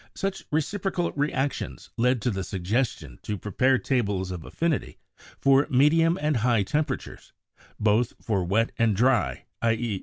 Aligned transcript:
Such 0.15 0.45
reciprocal 0.49 1.11
reactions 1.11 1.91
led 1.95 2.23
to 2.23 2.31
the 2.31 2.43
suggestion 2.43 3.19
to 3.21 3.37
prepare 3.37 3.77
tables 3.77 4.31
of 4.31 4.43
affinity 4.43 4.97
for 5.39 5.67
medium 5.69 6.17
and 6.19 6.37
high 6.37 6.63
temperatures, 6.63 7.33
both 7.79 8.13
for 8.19 8.43
wet 8.43 8.71
and 8.79 8.95
dry 8.95 9.45
(i.e. 9.61 9.99